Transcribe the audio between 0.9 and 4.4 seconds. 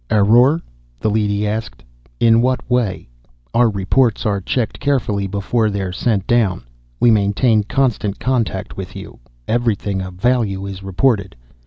the leady asked. "In what way? Our reports